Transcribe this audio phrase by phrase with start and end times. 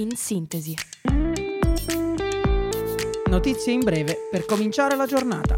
[0.00, 0.74] in sintesi.
[3.26, 5.56] Notizie in breve per cominciare la giornata.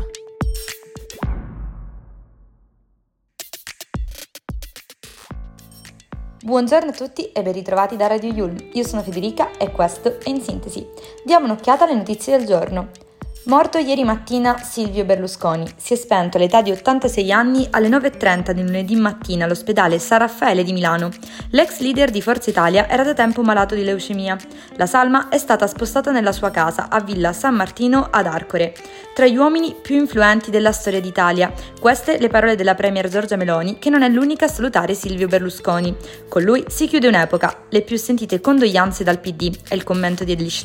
[6.43, 8.71] Buongiorno a tutti e ben ritrovati da Radio Yulm.
[8.73, 10.87] Io sono Federica e questo è In Sintesi.
[11.25, 13.10] Diamo un'occhiata alle notizie del giorno.
[13.45, 15.67] Morto ieri mattina Silvio Berlusconi.
[15.75, 20.63] Si è spento all'età di 86 anni alle 9.30 di lunedì mattina all'ospedale San Raffaele
[20.63, 21.09] di Milano.
[21.53, 24.37] L'ex leader di Forza Italia era da tempo malato di leucemia.
[24.77, 28.75] La salma è stata spostata nella sua casa a Villa San Martino ad Arcore.
[29.15, 33.79] Tra gli uomini più influenti della storia d'Italia, queste le parole della premier Giorgia Meloni,
[33.79, 35.97] che non è l'unica a salutare Silvio Berlusconi.
[36.29, 40.33] Con lui si chiude un'epoca, le più sentite condoglianze dal PD, è il commento di
[40.33, 40.59] Elish.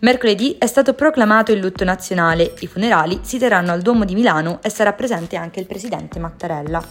[0.00, 2.54] Mercoledì è stato proclamato il lutto nazionale.
[2.60, 6.82] I funerali si terranno al Duomo di Milano e sarà presente anche il presidente Mattarella.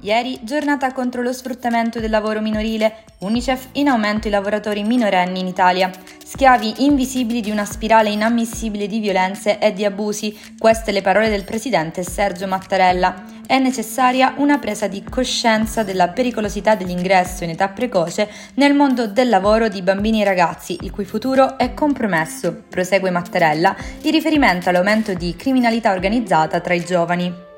[0.00, 5.46] Ieri, giornata contro lo sfruttamento del lavoro minorile, Unicef in aumento i lavoratori minorenni in
[5.46, 5.90] Italia.
[6.22, 11.44] Schiavi invisibili di una spirale inammissibile di violenze e di abusi, queste le parole del
[11.44, 13.33] presidente Sergio Mattarella.
[13.46, 19.28] È necessaria una presa di coscienza della pericolosità dell'ingresso in età precoce nel mondo del
[19.28, 25.12] lavoro di bambini e ragazzi, il cui futuro è compromesso, prosegue Mattarella, in riferimento all'aumento
[25.12, 27.53] di criminalità organizzata tra i giovani.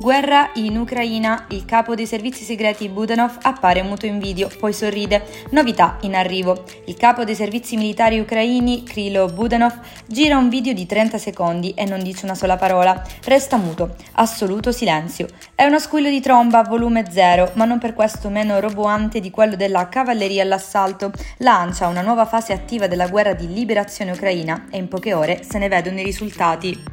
[0.00, 5.22] Guerra in Ucraina, il capo dei servizi segreti Budanov appare muto in video, poi sorride.
[5.50, 6.64] Novità in arrivo.
[6.86, 11.84] Il capo dei servizi militari ucraini, Krilo Budanov, gira un video di 30 secondi e
[11.84, 13.04] non dice una sola parola.
[13.24, 13.96] Resta muto.
[14.12, 15.26] Assoluto silenzio.
[15.54, 19.28] È uno squillo di tromba a volume zero, ma non per questo meno roboante di
[19.30, 21.12] quello della cavalleria all'assalto.
[21.40, 25.58] Lancia una nuova fase attiva della guerra di liberazione ucraina e in poche ore se
[25.58, 26.89] ne vedono i risultati.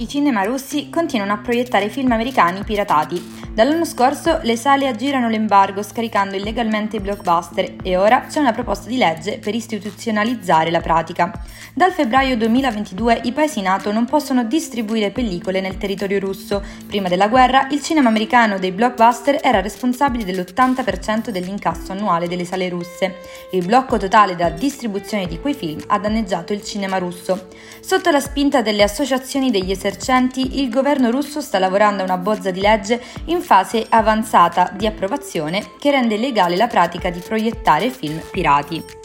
[0.00, 3.39] I cinema russi continuano a proiettare film americani piratati.
[3.52, 8.88] Dall'anno scorso le sale aggirano l'embargo scaricando illegalmente i blockbuster e ora c'è una proposta
[8.88, 11.32] di legge per istituzionalizzare la pratica.
[11.74, 16.62] Dal febbraio 2022 i paesi NATO non possono distribuire pellicole nel territorio russo.
[16.86, 22.68] Prima della guerra il cinema americano dei blockbuster era responsabile dell'80% dell'incasso annuale delle sale
[22.68, 23.16] russe.
[23.50, 27.48] Il blocco totale della distribuzione di quei film ha danneggiato il cinema russo.
[27.80, 32.50] Sotto la spinta delle associazioni degli esercenti, il governo russo sta lavorando a una bozza
[32.52, 33.02] di legge
[33.40, 38.99] in fase avanzata di approvazione che rende legale la pratica di proiettare film pirati.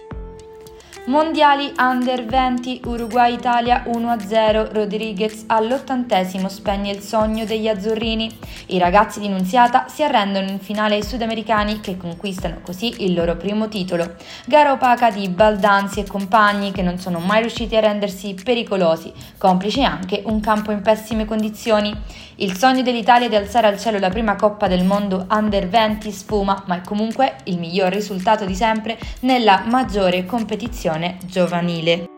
[1.08, 8.36] Mondiali Under 20 Uruguay-Italia 1-0 Rodriguez all'ottantesimo spegne il sogno degli azzurrini.
[8.68, 13.36] I ragazzi di Nunziata si arrendono in finale ai sudamericani che conquistano così il loro
[13.36, 14.16] primo titolo.
[14.48, 19.84] Gara opaca di Baldanzi e compagni che non sono mai riusciti a rendersi pericolosi, complice
[19.84, 21.96] anche un campo in pessime condizioni.
[22.38, 26.64] Il sogno dell'Italia di alzare al cielo la prima Coppa del Mondo Under 20 sfuma,
[26.66, 30.94] ma è comunque il miglior risultato di sempre nella maggiore competizione
[31.25, 32.15] giovanile.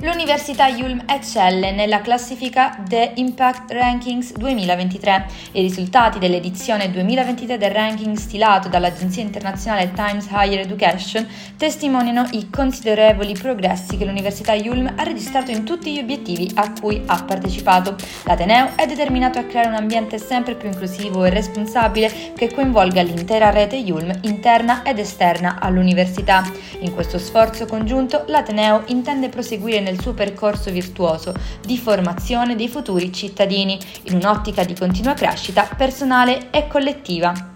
[0.00, 5.26] L'Università Yulm eccelle nella classifica The Impact Rankings 2023.
[5.52, 13.32] I risultati dell'edizione 2023 del ranking stilato dall'agenzia internazionale Times Higher Education testimoniano i considerevoli
[13.32, 17.96] progressi che l'Università Yulm ha registrato in tutti gli obiettivi a cui ha partecipato.
[18.24, 23.48] L'Ateneo è determinato a creare un ambiente sempre più inclusivo e responsabile che coinvolga l'intera
[23.48, 26.44] rete Yulm interna ed esterna all'università.
[26.80, 31.32] In questo sforzo congiunto l'Ateneo intende proseguire nel suo percorso virtuoso
[31.64, 37.54] di formazione dei futuri cittadini, in un'ottica di continua crescita personale e collettiva.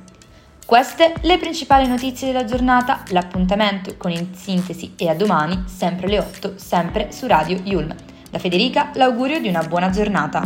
[0.65, 6.21] Queste le principali notizie della giornata, l'appuntamento con in sintesi e a domani, sempre alle
[6.21, 7.93] 8, sempre su Radio Yulm.
[8.31, 10.45] Da Federica l'augurio di una buona giornata.